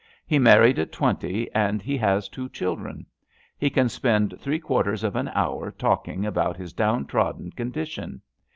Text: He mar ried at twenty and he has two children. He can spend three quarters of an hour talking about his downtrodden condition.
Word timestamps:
He 0.25 0.39
mar 0.39 0.61
ried 0.61 0.79
at 0.79 0.91
twenty 0.91 1.47
and 1.53 1.79
he 1.79 1.95
has 1.97 2.27
two 2.27 2.49
children. 2.49 3.05
He 3.59 3.69
can 3.69 3.87
spend 3.87 4.33
three 4.39 4.57
quarters 4.57 5.03
of 5.03 5.15
an 5.15 5.27
hour 5.27 5.69
talking 5.69 6.25
about 6.25 6.57
his 6.57 6.73
downtrodden 6.73 7.51
condition. 7.51 8.23